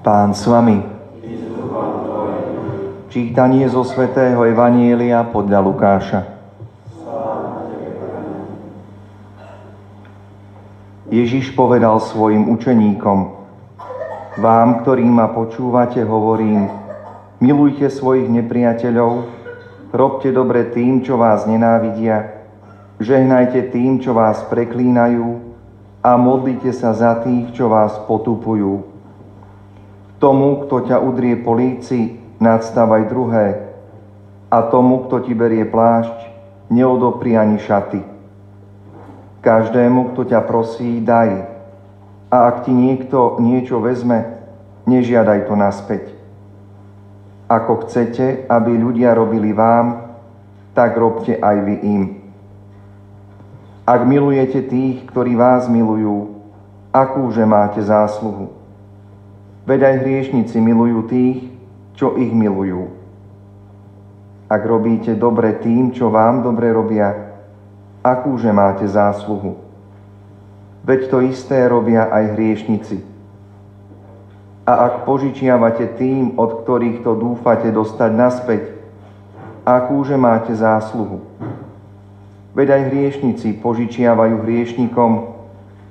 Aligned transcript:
Pán 0.00 0.32
s 0.32 0.48
vami. 0.48 0.80
Čítanie 3.12 3.68
zo 3.68 3.84
svätého 3.84 4.40
Evanielia 4.48 5.20
podľa 5.28 5.60
Lukáša. 5.60 6.20
Ježiš 11.12 11.52
povedal 11.52 12.00
svojim 12.00 12.48
učeníkom, 12.48 13.18
vám, 14.40 14.80
ktorí 14.80 15.04
ma 15.04 15.28
počúvate, 15.36 16.00
hovorím, 16.00 16.72
milujte 17.44 17.92
svojich 17.92 18.24
nepriateľov, 18.32 19.28
robte 19.92 20.32
dobre 20.32 20.72
tým, 20.72 21.04
čo 21.04 21.20
vás 21.20 21.44
nenávidia, 21.44 22.40
žehnajte 23.04 23.68
tým, 23.68 24.00
čo 24.00 24.16
vás 24.16 24.40
preklínajú 24.48 25.44
a 26.00 26.16
modlite 26.16 26.72
sa 26.72 26.96
za 26.96 27.20
tých, 27.20 27.52
čo 27.52 27.68
vás 27.68 28.00
potupujú 28.08 28.89
Tomu, 30.20 30.68
kto 30.68 30.84
ťa 30.84 31.00
udrie 31.00 31.40
po 31.40 31.56
líci, 31.56 32.20
nadstávaj 32.44 33.08
druhé. 33.08 33.72
A 34.52 34.68
tomu, 34.68 35.08
kto 35.08 35.24
ti 35.24 35.32
berie 35.32 35.64
plášť, 35.64 36.12
neodopri 36.68 37.40
ani 37.40 37.56
šaty. 37.56 38.04
Každému, 39.40 40.12
kto 40.12 40.28
ťa 40.28 40.44
prosí, 40.44 41.00
daj. 41.00 41.48
A 42.28 42.36
ak 42.52 42.68
ti 42.68 42.72
niekto 42.76 43.40
niečo 43.40 43.80
vezme, 43.80 44.44
nežiadaj 44.84 45.48
to 45.48 45.56
naspäť. 45.56 46.04
Ako 47.48 47.88
chcete, 47.88 48.44
aby 48.44 48.76
ľudia 48.76 49.16
robili 49.16 49.56
vám, 49.56 50.20
tak 50.76 51.00
robte 51.00 51.40
aj 51.40 51.56
vy 51.64 51.76
im. 51.80 52.02
Ak 53.88 54.04
milujete 54.04 54.68
tých, 54.68 55.08
ktorí 55.08 55.32
vás 55.32 55.64
milujú, 55.64 56.44
akúže 56.92 57.42
máte 57.48 57.80
zásluhu? 57.80 58.59
Veď 59.68 59.80
aj 59.92 59.96
hriešnici 60.04 60.56
milujú 60.56 61.04
tých, 61.04 61.38
čo 61.92 62.16
ich 62.16 62.32
milujú. 62.32 62.88
Ak 64.48 64.64
robíte 64.64 65.12
dobre 65.12 65.60
tým, 65.60 65.92
čo 65.92 66.08
vám 66.08 66.40
dobre 66.40 66.72
robia, 66.72 67.12
akúže 68.00 68.50
máte 68.50 68.88
zásluhu? 68.88 69.60
Veď 70.80 71.12
to 71.12 71.20
isté 71.20 71.68
robia 71.68 72.08
aj 72.08 72.24
hriešnici. 72.34 72.98
A 74.64 74.72
ak 74.88 74.94
požičiavate 75.04 75.92
tým, 76.00 76.40
od 76.40 76.64
ktorých 76.64 77.04
to 77.04 77.12
dúfate 77.20 77.68
dostať 77.68 78.10
naspäť, 78.16 78.62
akúže 79.68 80.16
máte 80.16 80.56
zásluhu? 80.56 81.20
Veď 82.56 82.80
aj 82.80 82.82
hriešnici 82.90 83.60
požičiavajú 83.60 84.40
hriešnikom, 84.40 85.10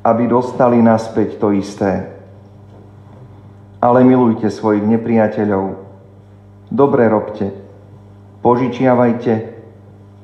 aby 0.03 0.23
dostali 0.25 0.81
naspäť 0.81 1.37
to 1.37 1.53
isté 1.53 2.18
ale 3.79 4.03
milujte 4.03 4.51
svojich 4.51 4.83
nepriateľov. 4.83 5.79
Dobre 6.69 7.07
robte, 7.07 7.55
požičiavajte 8.43 9.33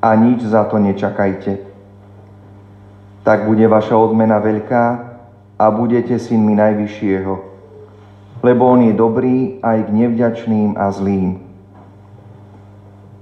a 0.04 0.10
nič 0.20 0.44
za 0.44 0.68
to 0.68 0.78
nečakajte. 0.78 1.64
Tak 3.26 3.50
bude 3.50 3.66
vaša 3.66 3.98
odmena 3.98 4.38
veľká 4.38 4.86
a 5.56 5.66
budete 5.72 6.20
synmi 6.20 6.54
Najvyššieho, 6.54 7.34
lebo 8.44 8.62
On 8.70 8.86
je 8.86 8.94
dobrý 8.94 9.58
aj 9.64 9.88
k 9.88 9.90
nevďačným 9.90 10.78
a 10.78 10.92
zlým. 10.92 11.42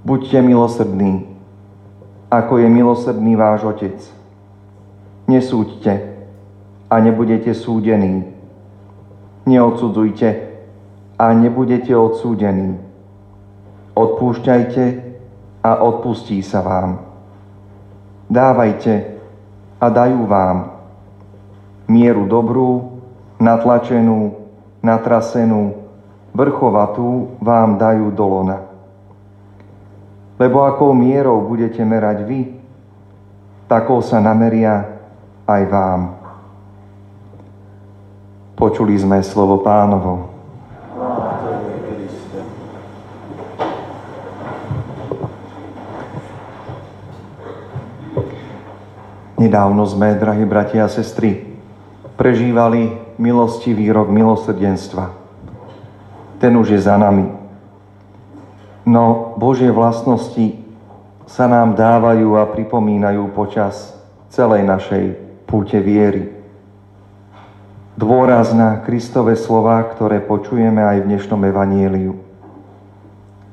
Buďte 0.04 0.44
milosrdní, 0.44 1.24
ako 2.28 2.60
je 2.60 2.68
milosrdný 2.68 3.32
váš 3.38 3.64
Otec. 3.64 3.96
Nesúďte 5.24 6.20
a 6.92 7.00
nebudete 7.00 7.56
súdení 7.56 8.33
neodsudzujte 9.44 10.28
a 11.18 11.24
nebudete 11.32 11.92
odsúdení. 11.96 12.80
Odpúšťajte 13.94 14.84
a 15.62 15.70
odpustí 15.80 16.42
sa 16.42 16.60
vám. 16.60 17.00
Dávajte 18.26 19.20
a 19.78 19.86
dajú 19.86 20.26
vám 20.26 20.74
mieru 21.86 22.26
dobrú, 22.26 23.00
natlačenú, 23.38 24.34
natrasenú, 24.80 25.84
vrchovatú 26.34 27.38
vám 27.38 27.76
dajú 27.78 28.10
do 28.10 28.24
lona. 28.26 28.58
Lebo 30.34 30.66
akou 30.66 30.90
mierou 30.90 31.46
budete 31.46 31.84
merať 31.86 32.18
vy, 32.26 32.40
takou 33.70 34.02
sa 34.02 34.18
nameria 34.18 34.98
aj 35.46 35.62
vám. 35.70 36.23
Počuli 38.64 38.96
sme 38.96 39.20
slovo 39.20 39.60
pánovo. 39.60 40.32
Nedávno 49.36 49.84
sme, 49.84 50.16
drahí 50.16 50.48
bratia 50.48 50.88
a 50.88 50.88
sestry, 50.88 51.44
prežívali 52.16 52.88
milostivý 53.20 53.92
rok 53.92 54.08
milosrdenstva. 54.08 55.12
Ten 56.40 56.56
už 56.56 56.72
je 56.72 56.80
za 56.80 56.96
nami. 56.96 57.28
No 58.88 59.36
Božie 59.36 59.68
vlastnosti 59.68 60.56
sa 61.28 61.44
nám 61.44 61.76
dávajú 61.76 62.40
a 62.40 62.48
pripomínajú 62.48 63.28
počas 63.36 63.92
celej 64.32 64.64
našej 64.64 65.04
púte 65.44 65.76
viery 65.84 66.33
dôraz 67.94 68.50
na 68.50 68.82
Kristove 68.82 69.38
slova, 69.38 69.82
ktoré 69.86 70.18
počujeme 70.18 70.82
aj 70.82 70.96
v 71.02 71.08
dnešnom 71.14 71.40
evanieliu. 71.46 72.18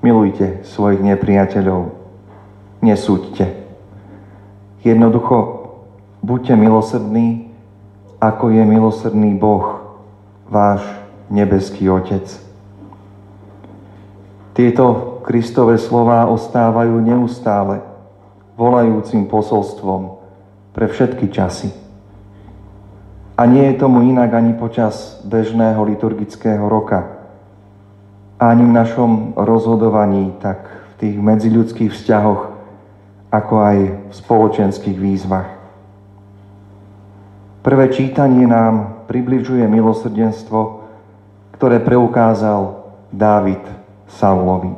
Milujte 0.02 0.66
svojich 0.66 0.98
nepriateľov, 1.02 1.94
nesúďte. 2.82 3.54
Jednoducho, 4.82 5.70
buďte 6.26 6.58
milosrdní, 6.58 7.54
ako 8.18 8.50
je 8.50 8.64
milosrdný 8.66 9.38
Boh, 9.38 9.98
váš 10.50 10.82
nebeský 11.30 11.86
Otec. 11.86 12.26
Tieto 14.58 15.22
Kristové 15.22 15.78
slova 15.78 16.26
ostávajú 16.34 16.98
neustále 16.98 17.86
volajúcim 18.58 19.30
posolstvom 19.30 20.18
pre 20.74 20.90
všetky 20.90 21.30
časy. 21.30 21.91
A 23.42 23.50
nie 23.50 23.74
je 23.74 23.82
tomu 23.82 24.06
inak 24.06 24.38
ani 24.38 24.54
počas 24.54 25.18
bežného 25.26 25.82
liturgického 25.82 26.62
roka. 26.70 27.26
Ani 28.38 28.62
v 28.62 28.70
našom 28.70 29.34
rozhodovaní, 29.34 30.38
tak 30.38 30.62
v 30.70 30.94
tých 31.02 31.16
medziľudských 31.18 31.90
vzťahoch, 31.90 32.54
ako 33.34 33.54
aj 33.58 33.78
v 33.82 34.14
spoločenských 34.14 34.94
výzvach. 34.94 35.50
Prvé 37.66 37.90
čítanie 37.90 38.46
nám 38.46 39.10
približuje 39.10 39.66
milosrdenstvo, 39.66 40.86
ktoré 41.58 41.82
preukázal 41.82 42.94
Dávid 43.10 43.66
Saulovi. 44.22 44.78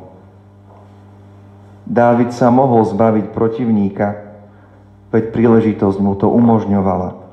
Dávid 1.84 2.32
sa 2.32 2.48
mohol 2.48 2.80
zbaviť 2.88 3.28
protivníka, 3.28 4.24
veď 5.12 5.36
príležitosť 5.36 6.00
mu 6.00 6.16
to 6.16 6.32
umožňovala. 6.32 7.23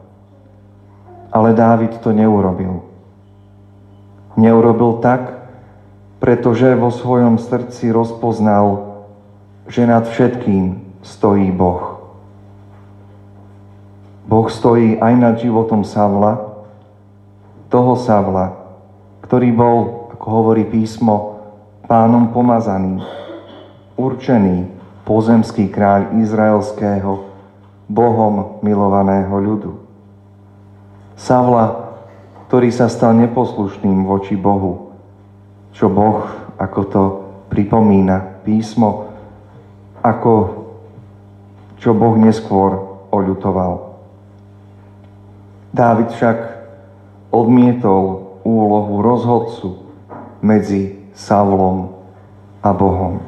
Ale 1.31 1.55
Dávid 1.55 1.97
to 2.03 2.11
neurobil. 2.11 2.83
Neurobil 4.35 4.99
tak, 4.99 5.47
pretože 6.19 6.75
vo 6.75 6.91
svojom 6.91 7.39
srdci 7.39 7.89
rozpoznal, 7.89 8.93
že 9.65 9.87
nad 9.87 10.05
všetkým 10.05 10.77
stojí 11.01 11.49
Boh. 11.49 12.03
Boh 14.29 14.47
stojí 14.47 15.01
aj 15.01 15.13
nad 15.17 15.35
životom 15.41 15.81
Savla, 15.83 16.51
toho 17.71 17.95
Savla, 17.97 18.53
ktorý 19.25 19.49
bol, 19.55 19.77
ako 20.13 20.27
hovorí 20.29 20.67
písmo, 20.67 21.39
pánom 21.89 22.29
pomazaný, 22.29 23.01
určený 23.97 24.71
pozemský 25.03 25.67
kráľ 25.67 26.21
izraelského, 26.21 27.27
Bohom 27.91 28.63
milovaného 28.63 29.35
ľudu. 29.35 29.80
Savla, 31.21 31.93
ktorý 32.49 32.73
sa 32.73 32.89
stal 32.89 33.13
neposlušným 33.13 34.09
voči 34.09 34.33
Bohu, 34.33 34.89
čo 35.69 35.85
Boh, 35.85 36.25
ako 36.57 36.79
to 36.89 37.03
pripomína 37.53 38.41
písmo, 38.41 39.13
ako 40.01 40.65
čo 41.77 41.93
Boh 41.93 42.17
neskôr 42.17 42.73
oľutoval. 43.13 43.93
Dávid 45.69 46.09
však 46.09 46.37
odmietol 47.29 48.33
úlohu 48.41 49.05
rozhodcu 49.05 49.77
medzi 50.41 51.05
Savlom 51.13 52.01
a 52.65 52.73
Bohom. 52.73 53.21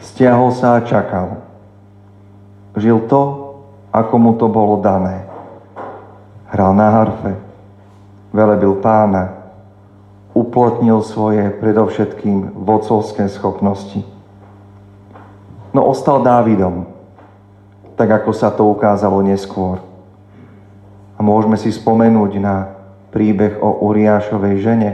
Stiahol 0.00 0.48
sa 0.56 0.80
a 0.80 0.84
čakal. 0.84 1.44
Žil 2.72 3.04
to, 3.04 3.22
ako 3.92 4.14
mu 4.16 4.32
to 4.40 4.48
bolo 4.48 4.80
dané 4.80 5.23
hral 6.54 6.70
na 6.70 6.86
harfe, 6.86 7.34
velebil 8.30 8.78
pána, 8.78 9.42
uplotnil 10.30 11.02
svoje 11.02 11.50
predovšetkým 11.58 12.54
vodcovské 12.62 13.26
schopnosti. 13.26 14.06
No 15.74 15.90
ostal 15.90 16.22
Dávidom, 16.22 16.86
tak 17.98 18.22
ako 18.22 18.30
sa 18.30 18.54
to 18.54 18.70
ukázalo 18.70 19.18
neskôr. 19.26 19.82
A 21.18 21.20
môžeme 21.26 21.58
si 21.58 21.74
spomenúť 21.74 22.38
na 22.38 22.70
príbeh 23.10 23.58
o 23.58 23.90
Uriášovej 23.90 24.54
žene, 24.62 24.90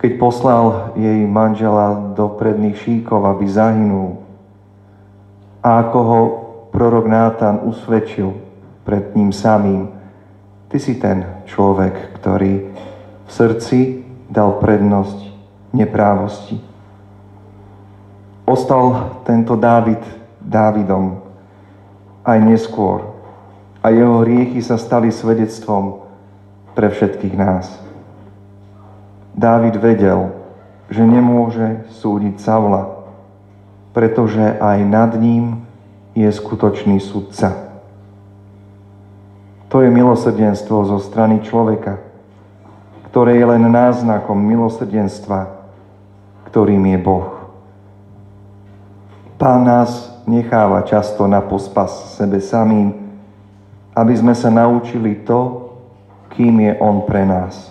keď 0.00 0.16
poslal 0.16 0.96
jej 0.96 1.28
manžela 1.28 2.16
do 2.16 2.32
predných 2.40 2.80
šíkov, 2.80 3.20
aby 3.28 3.44
zahynul. 3.44 4.16
A 5.60 5.84
ako 5.84 5.98
ho 6.00 6.20
prorok 6.72 7.04
Nátan 7.04 7.68
usvedčil 7.68 8.32
pred 8.88 9.12
ním 9.12 9.32
samým, 9.32 9.97
ty 10.68 10.76
si 10.80 11.00
ten 11.00 11.44
človek, 11.48 12.20
ktorý 12.20 12.54
v 13.24 13.30
srdci 13.30 14.04
dal 14.28 14.60
prednosť 14.60 15.18
neprávosti. 15.72 16.60
Ostal 18.48 19.20
tento 19.28 19.56
Dávid 19.56 20.00
Dávidom 20.40 21.20
aj 22.24 22.38
neskôr 22.40 23.04
a 23.84 23.92
jeho 23.92 24.24
hriechy 24.24 24.64
sa 24.64 24.80
stali 24.80 25.12
svedectvom 25.12 26.04
pre 26.72 26.88
všetkých 26.88 27.34
nás. 27.36 27.68
Dávid 29.36 29.76
vedel, 29.76 30.32
že 30.88 31.04
nemôže 31.04 31.84
súdiť 32.00 32.40
Savla, 32.40 33.04
pretože 33.92 34.56
aj 34.56 34.78
nad 34.88 35.12
ním 35.20 35.68
je 36.16 36.28
skutočný 36.32 36.98
sudca. 36.98 37.67
To 39.68 39.84
je 39.84 39.92
milosrdenstvo 39.92 40.88
zo 40.88 40.98
strany 41.00 41.44
človeka, 41.44 42.00
ktoré 43.12 43.36
je 43.36 43.44
len 43.44 43.68
náznakom 43.68 44.36
milosrdenstva, 44.36 45.52
ktorým 46.48 46.88
je 46.88 46.98
Boh. 47.00 47.28
Pán 49.36 49.68
nás 49.68 50.08
necháva 50.24 50.82
často 50.82 51.28
na 51.28 51.44
pospas 51.44 52.16
sebe 52.16 52.40
samým, 52.40 52.96
aby 53.92 54.14
sme 54.16 54.32
sa 54.32 54.48
naučili 54.48 55.20
to, 55.22 55.70
kým 56.32 56.64
je 56.64 56.72
On 56.80 57.04
pre 57.04 57.28
nás. 57.28 57.70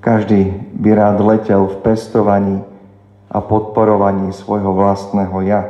Každý 0.00 0.52
by 0.80 0.88
rád 0.96 1.16
letel 1.20 1.68
v 1.68 1.76
pestovaní 1.84 2.56
a 3.28 3.38
podporovaní 3.40 4.32
svojho 4.32 4.72
vlastného 4.72 5.36
ja. 5.44 5.62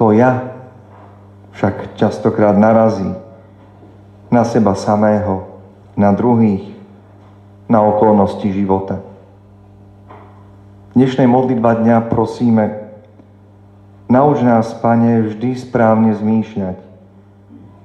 To 0.00 0.12
ja 0.12 0.55
však 1.56 1.96
častokrát 1.96 2.52
narazí 2.52 3.08
na 4.28 4.44
seba 4.44 4.76
samého, 4.76 5.48
na 5.96 6.12
druhých, 6.12 6.68
na 7.64 7.80
okolnosti 7.80 8.44
života. 8.52 9.00
V 10.92 11.00
dnešnej 11.00 11.24
modlitba 11.24 11.80
dňa 11.80 12.12
prosíme, 12.12 12.92
nauč 14.12 14.44
nás, 14.44 14.68
Pane, 14.76 15.32
vždy 15.32 15.56
správne 15.56 16.12
zmýšľať, 16.12 16.76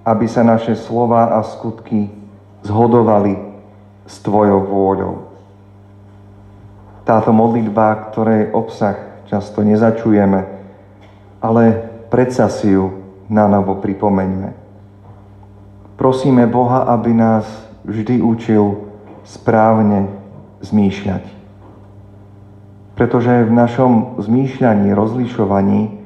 aby 0.04 0.26
sa 0.28 0.44
naše 0.44 0.76
slova 0.76 1.32
a 1.32 1.40
skutky 1.40 2.12
zhodovali 2.68 3.40
s 4.04 4.20
Tvojou 4.20 4.68
vôľou. 4.68 5.16
Táto 7.08 7.32
modlitba, 7.32 8.12
ktorej 8.12 8.52
obsah 8.52 9.00
často 9.32 9.64
nezačujeme, 9.64 10.40
ale 11.40 11.64
predsa 12.12 12.52
si 12.52 12.76
ju 12.76 13.01
na 13.32 13.48
novo 13.48 13.80
pripomeňme. 13.80 14.52
Prosíme 15.96 16.44
Boha, 16.52 16.84
aby 16.92 17.16
nás 17.16 17.48
vždy 17.88 18.20
učil 18.20 18.92
správne 19.24 20.12
zmýšľať. 20.60 21.24
Pretože 23.00 23.48
v 23.48 23.52
našom 23.56 24.20
zmýšľaní, 24.20 24.92
rozlišovaní 24.92 26.04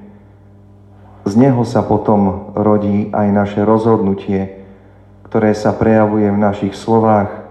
z 1.25 1.33
neho 1.33 1.65
sa 1.65 1.81
potom 1.81 2.53
rodí 2.53 3.09
aj 3.09 3.27
naše 3.33 3.61
rozhodnutie, 3.65 4.61
ktoré 5.25 5.57
sa 5.57 5.73
prejavuje 5.73 6.29
v 6.29 6.37
našich 6.37 6.77
slovách 6.77 7.49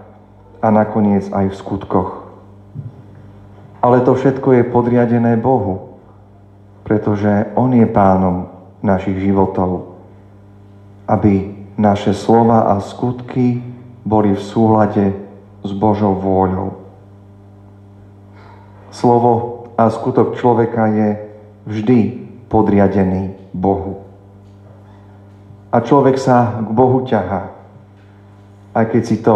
a 0.63 0.71
nakoniec 0.71 1.27
aj 1.29 1.51
v 1.51 1.59
skutkoch. 1.59 2.23
Ale 3.83 4.01
to 4.01 4.15
všetko 4.15 4.49
je 4.55 4.63
podriadené 4.71 5.35
Bohu, 5.37 5.99
pretože 6.87 7.51
On 7.53 7.69
je 7.69 7.85
pánom 7.85 8.54
našich 8.85 9.17
životov, 9.17 9.97
aby 11.09 11.57
naše 11.75 12.13
slova 12.13 12.69
a 12.71 12.79
skutky 12.79 13.59
boli 14.05 14.37
v 14.37 14.41
súlade 14.41 15.05
s 15.65 15.71
Božou 15.73 16.13
vôľou. 16.13 16.77
Slovo 18.93 19.33
a 19.75 19.89
skutok 19.89 20.37
človeka 20.37 20.87
je 20.87 21.09
vždy 21.65 21.99
podriadený 22.47 23.35
Bohu. 23.51 24.05
A 25.73 25.83
človek 25.83 26.15
sa 26.15 26.63
k 26.63 26.69
Bohu 26.71 27.03
ťahá, 27.03 27.51
aj 28.71 28.85
keď 28.93 29.01
si 29.03 29.17
to 29.19 29.35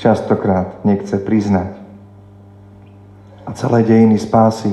častokrát 0.00 0.80
nechce 0.86 1.20
priznať. 1.20 1.76
A 3.44 3.52
celé 3.52 3.84
dejiny 3.84 4.16
spásy 4.16 4.72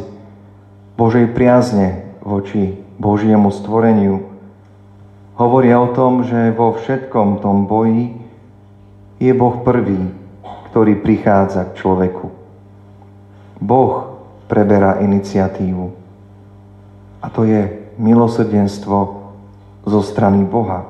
Božej 0.95 1.35
priazne 1.35 2.15
voči 2.23 2.80
Božiemu 3.01 3.49
stvoreniu 3.49 4.29
hovoria 5.33 5.81
o 5.81 5.89
tom, 5.89 6.21
že 6.21 6.53
vo 6.53 6.77
všetkom 6.77 7.41
tom 7.41 7.65
boji 7.65 8.13
je 9.17 9.33
Boh 9.33 9.65
prvý, 9.65 10.05
ktorý 10.69 11.01
prichádza 11.01 11.65
k 11.73 11.81
človeku. 11.81 12.29
Boh 13.57 14.21
preberá 14.45 15.01
iniciatívu. 15.01 15.97
A 17.21 17.27
to 17.33 17.41
je 17.41 17.89
milosrdenstvo 17.97 18.97
zo 19.81 20.01
strany 20.05 20.45
Boha. 20.45 20.85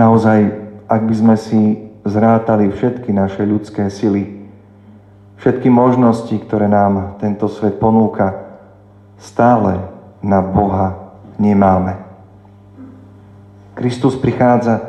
Naozaj, 0.00 0.48
ak 0.88 1.00
by 1.04 1.14
sme 1.14 1.36
si 1.36 1.60
zrátali 2.08 2.72
všetky 2.72 3.12
naše 3.12 3.44
ľudské 3.44 3.92
sily, 3.92 4.48
všetky 5.44 5.68
možnosti, 5.68 6.32
ktoré 6.40 6.72
nám 6.72 7.20
tento 7.20 7.52
svet 7.52 7.76
ponúka, 7.76 8.43
stále 9.18 9.80
na 10.22 10.40
Boha 10.42 11.14
nemáme. 11.38 11.98
Kristus 13.74 14.14
prichádza, 14.14 14.80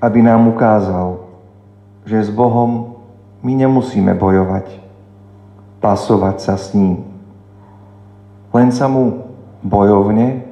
aby 0.00 0.24
nám 0.24 0.48
ukázal, 0.48 1.20
že 2.08 2.24
s 2.24 2.30
Bohom 2.32 2.96
my 3.44 3.52
nemusíme 3.52 4.14
bojovať, 4.16 4.66
pasovať 5.80 6.36
sa 6.40 6.54
s 6.56 6.72
ním 6.72 7.16
len 8.56 8.72
sa 8.72 8.88
mu 8.88 9.28
bojovne 9.60 10.48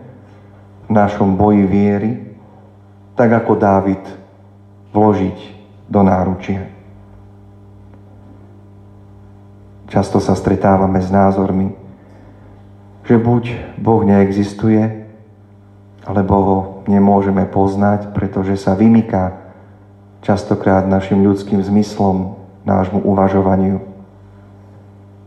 v 0.85 0.91
našom 0.93 1.41
boji 1.41 1.65
viery, 1.65 2.13
tak 3.17 3.33
ako 3.33 3.57
Dávid, 3.57 4.05
vložiť 4.93 5.39
do 5.89 6.01
náručia. 6.05 6.69
Často 9.89 10.21
sa 10.21 10.37
stretávame 10.37 11.01
s 11.01 11.09
názormi, 11.09 11.73
že 13.05 13.21
buď 13.21 13.77
Boh 13.77 14.01
neexistuje, 14.05 15.05
alebo 16.05 16.35
ho 16.37 16.59
nemôžeme 16.89 17.45
poznať, 17.49 18.13
pretože 18.13 18.61
sa 18.61 18.77
vymyká 18.77 19.41
častokrát 20.25 20.89
našim 20.89 21.21
ľudským 21.21 21.61
zmyslom, 21.61 22.37
nášmu 22.65 23.05
uvažovaniu. 23.05 23.81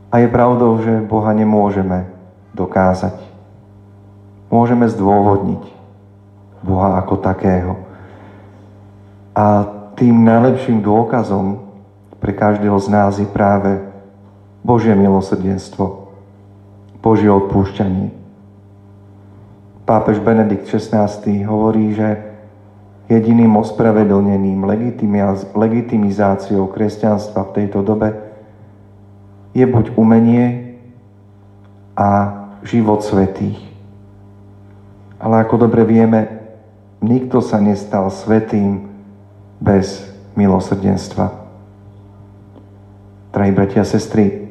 A 0.09 0.25
je 0.25 0.27
pravdou, 0.29 0.81
že 0.81 1.05
Boha 1.05 1.33
nemôžeme 1.37 2.09
dokázať. 2.57 3.13
Môžeme 4.49 4.89
zdôvodniť 4.89 5.63
Boha 6.65 6.97
ako 6.97 7.21
takého. 7.21 7.77
A 9.37 9.69
tým 9.93 10.25
najlepším 10.25 10.81
dôkazom 10.81 11.61
pre 12.17 12.33
každého 12.33 12.77
z 12.81 12.87
nás 12.89 13.21
je 13.21 13.29
práve 13.29 13.77
Božie 14.65 14.97
milosrdenstvo, 14.97 16.06
Božie 17.07 17.31
odpúšťanie. 17.31 18.11
Pápež 19.87 20.19
Benedikt 20.19 20.67
XVI 20.67 21.07
hovorí, 21.47 21.95
že 21.95 22.35
jediným 23.07 23.55
ospravedlneným 23.63 24.67
legitimizáciou 25.55 26.67
kresťanstva 26.67 27.47
v 27.47 27.53
tejto 27.55 27.79
dobe 27.79 28.11
je 29.55 29.63
buď 29.63 29.95
umenie 29.95 30.75
a 31.95 32.43
život 32.67 32.99
svetých. 32.99 33.63
Ale 35.15 35.47
ako 35.47 35.63
dobre 35.63 35.87
vieme, 35.87 36.27
nikto 36.99 37.39
sa 37.39 37.63
nestal 37.63 38.11
svetým 38.11 38.91
bez 39.63 40.03
milosrdenstva. 40.35 41.31
Drahí 43.31 43.55
bratia 43.55 43.87
a 43.87 43.87
sestry, 43.87 44.46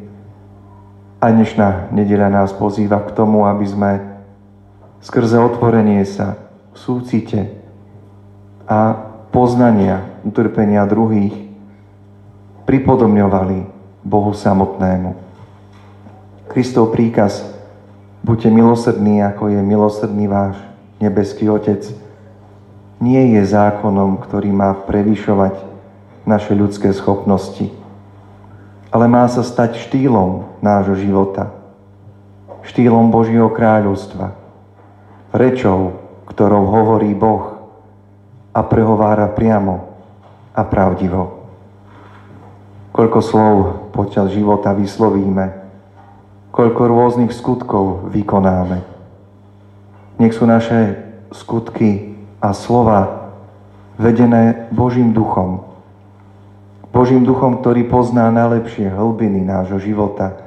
a 1.27 1.35
dnešná 1.35 1.91
nedeľa 1.91 2.31
nás 2.31 2.55
pozýva 2.55 3.03
k 3.03 3.11
tomu, 3.11 3.51
aby 3.51 3.67
sme 3.67 3.99
skrze 5.03 5.43
otvorenie 5.43 6.07
sa 6.07 6.39
v 6.71 6.77
súcite 6.79 7.51
a 8.63 8.95
poznania 9.35 10.07
utrpenia 10.23 10.87
druhých 10.87 11.35
pripodobňovali 12.63 13.59
Bohu 14.07 14.31
samotnému. 14.31 15.19
Kristov 16.47 16.95
príkaz 16.95 17.43
buďte 18.23 18.55
milosrdní, 18.55 19.19
ako 19.27 19.51
je 19.51 19.61
milosrdný 19.67 20.31
váš 20.31 20.55
nebeský 21.03 21.51
Otec, 21.51 21.91
nie 23.03 23.35
je 23.35 23.43
zákonom, 23.43 24.23
ktorý 24.23 24.55
má 24.55 24.79
prevyšovať 24.79 25.59
naše 26.23 26.55
ľudské 26.55 26.95
schopnosti, 26.95 27.67
ale 28.97 29.13
má 29.13 29.29
sa 29.29 29.45
stať 29.45 29.77
štýlom 29.77 30.57
nášho 30.65 30.97
života, 30.97 31.53
štýlom 32.65 33.13
Božieho 33.13 33.53
kráľovstva, 33.53 34.33
rečou, 35.37 36.01
ktorou 36.25 36.65
hovorí 36.65 37.13
Boh 37.13 37.61
a 38.57 38.65
prehovára 38.65 39.29
priamo 39.29 39.85
a 40.57 40.65
pravdivo. 40.65 41.45
Koľko 42.97 43.19
slov 43.21 43.57
počas 43.93 44.33
života 44.33 44.73
vyslovíme, 44.73 45.53
koľko 46.49 46.89
rôznych 46.89 47.37
skutkov 47.37 48.09
vykonáme. 48.17 48.81
Nech 50.17 50.33
sú 50.33 50.49
naše 50.49 50.97
skutky 51.37 52.17
a 52.41 52.57
slova 52.57 53.29
vedené 54.01 54.73
Božím 54.73 55.13
duchom. 55.13 55.76
Božím 56.97 57.29
duchom, 57.29 57.61
ktorý 57.61 57.85
pozná 57.93 58.33
najlepšie 58.33 58.89
hlbiny 58.89 59.45
nášho 59.45 59.77
života 59.77 60.41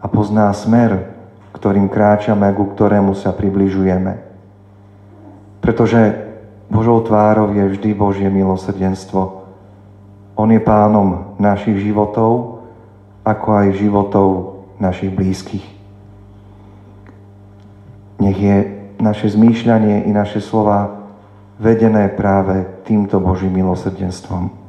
a 0.00 0.08
pozná 0.08 0.48
smer, 0.56 1.12
ktorým 1.52 1.92
kráčame 1.92 2.48
ku 2.56 2.72
ktorému 2.72 3.12
sa 3.12 3.36
približujeme. 3.36 4.16
Pretože 5.60 6.24
Božou 6.72 7.04
tvárou 7.04 7.52
je 7.52 7.60
vždy 7.68 7.92
Božie 7.92 8.32
milosrdenstvo. 8.32 9.44
On 10.40 10.48
je 10.48 10.56
pánom 10.64 11.36
našich 11.36 11.76
životov, 11.84 12.64
ako 13.20 13.48
aj 13.52 13.76
životov 13.76 14.26
našich 14.80 15.12
blízkych. 15.12 15.68
Nech 18.24 18.40
je 18.40 18.56
naše 18.96 19.28
zmýšľanie 19.28 20.08
i 20.08 20.10
naše 20.16 20.40
slova 20.40 21.12
vedené 21.60 22.08
práve 22.08 22.64
týmto 22.88 23.20
Božím 23.20 23.60
milosrdenstvom. 23.60 24.63